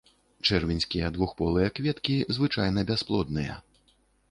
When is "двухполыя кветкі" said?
1.17-2.17